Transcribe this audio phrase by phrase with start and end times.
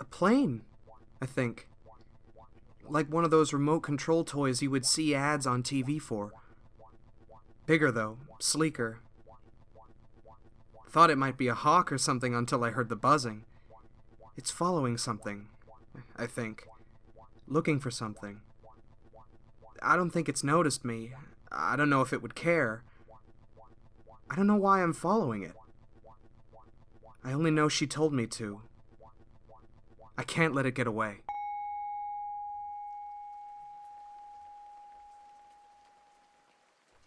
[0.00, 0.62] A plane,
[1.20, 1.68] I think.
[2.88, 6.32] Like one of those remote control toys you would see ads on TV for.
[7.66, 9.00] Bigger, though, sleeker.
[10.88, 13.44] Thought it might be a hawk or something until I heard the buzzing.
[14.36, 15.48] It's following something,
[16.16, 16.66] I think.
[17.48, 18.40] Looking for something.
[19.82, 21.12] I don't think it's noticed me.
[21.50, 22.82] I don't know if it would care.
[24.30, 25.54] I don't know why I'm following it.
[27.24, 28.60] I only know she told me to.
[30.18, 31.22] I can't let it get away.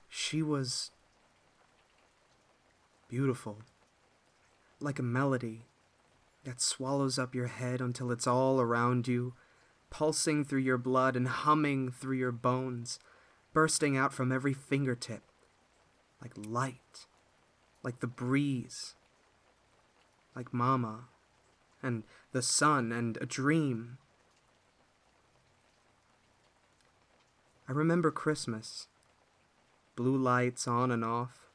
[0.09, 0.91] She was
[3.07, 3.59] beautiful,
[4.79, 5.67] like a melody
[6.43, 9.35] that swallows up your head until it's all around you,
[9.89, 12.99] pulsing through your blood and humming through your bones,
[13.53, 15.21] bursting out from every fingertip,
[16.21, 17.05] like light,
[17.83, 18.95] like the breeze,
[20.37, 21.05] like Mama,
[21.81, 23.97] and the sun, and a dream.
[27.67, 28.87] I remember Christmas
[29.95, 31.47] blue lights on and off,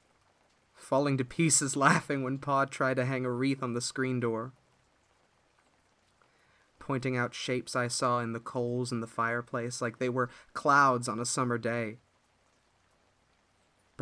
[0.74, 4.52] falling to pieces laughing when Pa tried to hang a wreath on the screen door,
[6.80, 11.08] pointing out shapes I saw in the coals in the fireplace like they were clouds
[11.08, 11.98] on a summer day.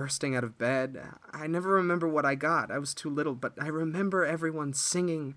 [0.01, 0.98] Bursting out of bed,
[1.31, 2.70] I never remember what I got.
[2.70, 5.34] I was too little, but I remember everyone singing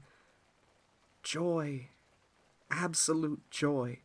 [1.22, 1.90] joy,
[2.72, 4.00] absolute joy.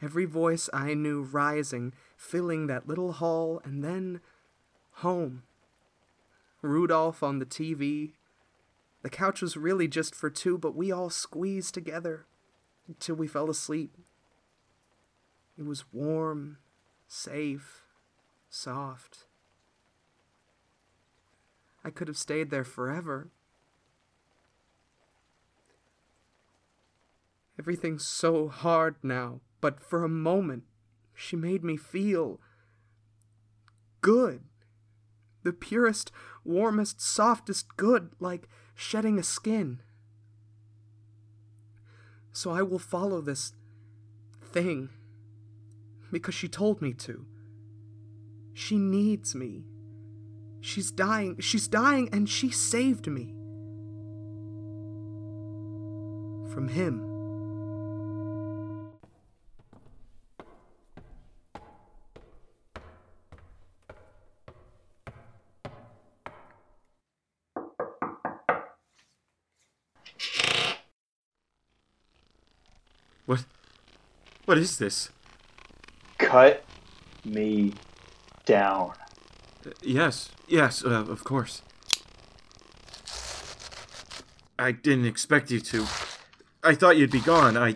[0.00, 4.20] Every voice I knew rising filling that little hall, and then
[4.98, 5.42] home.
[6.62, 8.12] Rudolph on the TV.
[9.02, 12.24] The couch was really just for two, but we all squeezed together
[12.86, 13.96] until we fell asleep.
[15.58, 16.58] It was warm,
[17.08, 17.82] safe,
[18.56, 19.26] soft.
[21.84, 23.28] I could have stayed there forever.
[27.58, 30.64] Everything's so hard now, but for a moment,
[31.14, 32.40] she made me feel
[34.00, 34.42] good.
[35.42, 36.10] The purest,
[36.44, 39.80] warmest, softest good, like shedding a skin.
[42.32, 43.52] So I will follow this
[44.42, 44.90] thing
[46.10, 47.26] because she told me to.
[48.58, 49.66] She needs me.
[50.62, 51.38] She's dying.
[51.40, 53.34] She's dying, and she saved me.
[56.50, 57.02] From him.
[73.26, 73.44] What?
[74.46, 75.10] What is this?
[76.16, 76.64] Cut
[77.22, 77.74] me
[78.46, 78.92] down.
[79.82, 81.62] Yes, yes, uh, of course.
[84.58, 85.86] I didn't expect you to.
[86.64, 87.56] I thought you'd be gone.
[87.58, 87.74] I.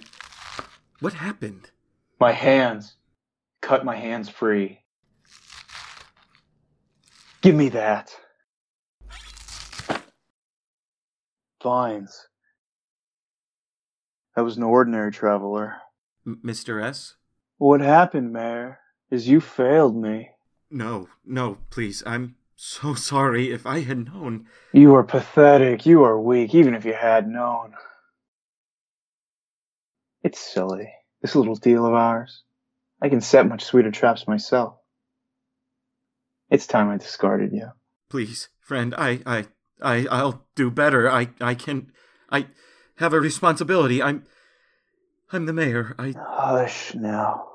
[1.00, 1.70] What happened?
[2.18, 2.94] My hands.
[3.60, 4.80] Cut my hands free.
[7.42, 8.14] Give me that.
[11.62, 12.28] Vines.
[14.36, 15.76] I was an ordinary traveler.
[16.26, 16.82] M- Mr.
[16.82, 17.16] S?
[17.58, 18.78] What happened, Mayor,
[19.10, 20.30] is you failed me.
[20.70, 22.02] No, no, please.
[22.06, 23.50] I'm so sorry.
[23.50, 24.46] If I had known.
[24.72, 25.86] You are pathetic.
[25.86, 27.74] You are weak, even if you had known.
[30.22, 30.92] It's silly,
[31.22, 32.42] this little deal of ours.
[33.00, 34.74] I can set much sweeter traps myself.
[36.50, 37.70] It's time I discarded you.
[38.10, 39.46] Please, friend, I, I,
[39.80, 41.10] I, I'll do better.
[41.10, 41.92] I, I can,
[42.28, 42.48] I
[42.96, 44.02] have a responsibility.
[44.02, 44.26] I'm,
[45.32, 45.94] I'm the mayor.
[45.98, 46.14] I.
[46.18, 47.46] Hush now.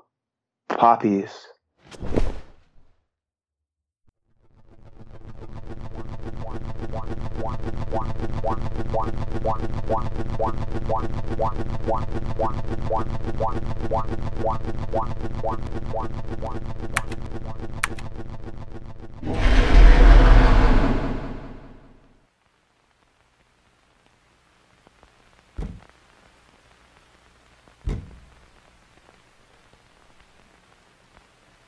[0.69, 1.47] Poppies.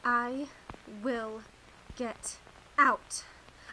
[0.04, 0.48] I
[1.04, 1.42] will
[1.96, 2.38] get
[2.78, 3.24] out.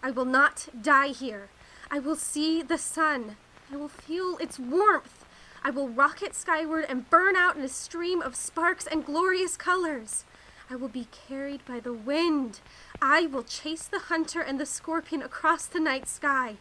[0.03, 1.49] I will not die here.
[1.91, 3.37] I will see the sun.
[3.73, 5.25] I will feel its warmth.
[5.63, 10.25] I will rocket skyward and burn out in a stream of sparks and glorious colors.
[10.71, 12.61] I will be carried by the wind.
[13.01, 16.57] I will chase the hunter and the scorpion across the night sky.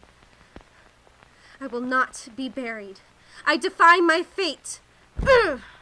[1.60, 3.00] I will not be buried.
[3.46, 4.80] I defy my fate.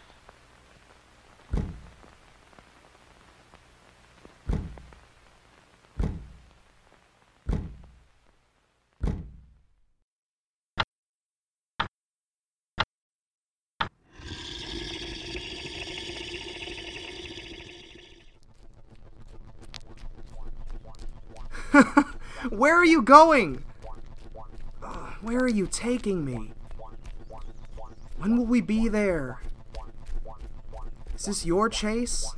[22.51, 23.65] Where are you going?
[25.21, 26.53] Where are you taking me?
[28.19, 29.41] When will we be there?
[31.15, 32.35] Is this your chase?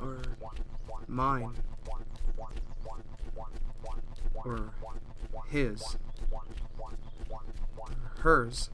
[0.00, 0.22] Or
[1.06, 1.54] mine?
[4.34, 4.70] Or
[5.48, 5.96] his?
[8.20, 8.70] Hers?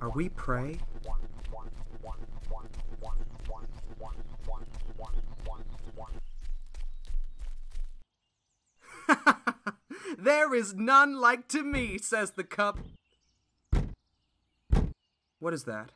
[0.00, 0.78] Are we prey?
[10.22, 12.78] There is none like to me, says the cup.
[15.38, 15.90] What is that?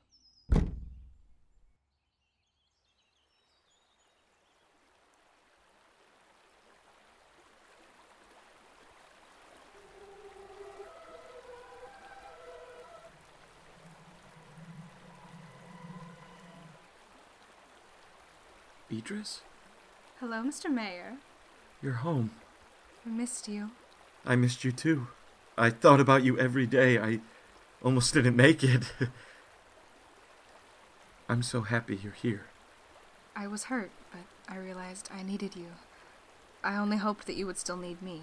[18.88, 19.40] Beatrice?
[20.20, 20.70] Hello, Mr.
[20.70, 21.16] Mayor.
[21.82, 22.30] You're home.
[23.04, 23.70] I missed you.
[24.24, 25.08] I missed you too.
[25.56, 26.98] I thought about you every day.
[26.98, 27.20] I
[27.82, 28.92] almost didn't make it.
[31.28, 32.46] I'm so happy you're here.
[33.36, 35.68] I was hurt, but I realized I needed you.
[36.62, 38.22] I only hoped that you would still need me.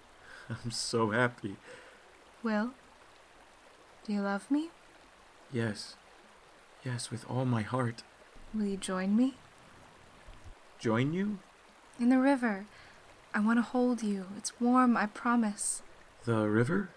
[0.48, 1.56] I'm so happy.
[2.42, 2.70] Will?
[4.04, 4.70] Do you love me?
[5.52, 5.96] Yes.
[6.84, 8.02] Yes, with all my heart.
[8.54, 9.34] Will you join me?
[10.78, 11.38] Join you?
[11.98, 12.64] In the river.
[13.32, 14.26] I want to hold you.
[14.36, 15.82] It's warm, I promise.
[16.24, 16.90] The river?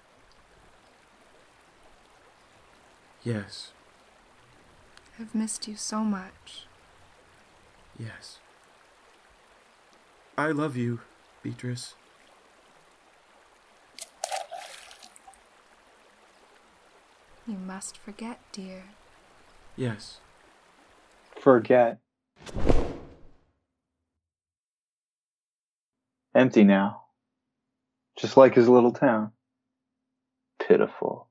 [3.24, 3.72] Yes.
[5.20, 6.66] I've missed you so much.
[7.98, 8.40] Yes.
[10.38, 11.02] I love you,
[11.44, 11.94] Beatrice.
[17.48, 18.84] You must forget, dear.
[19.76, 20.18] Yes.
[21.40, 22.00] Forget.
[26.36, 27.04] Empty now.
[28.18, 29.32] Just like his little town.
[30.68, 31.28] Pitiful.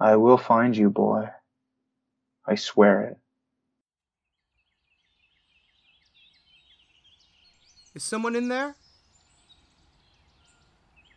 [0.00, 1.28] I will find you, boy.
[2.46, 3.16] I swear it.
[7.94, 8.74] Is someone in there?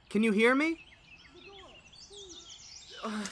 [0.09, 0.86] Can you hear me?
[3.04, 3.27] I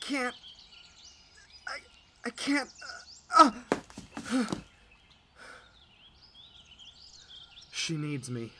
[0.00, 0.34] can't.
[1.66, 1.78] I,
[2.24, 2.68] I can't.
[7.70, 8.52] She needs me.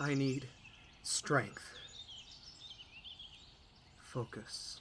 [0.00, 0.48] I need
[1.02, 1.62] strength.
[4.02, 4.80] Focus.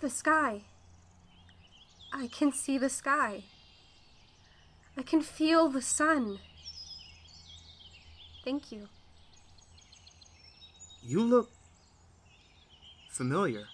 [0.11, 0.61] sky.
[2.13, 3.43] I can see the sky.
[4.97, 6.39] I can feel the sun.
[8.43, 8.89] Thank you.
[11.03, 11.49] You look
[13.09, 13.70] familiar.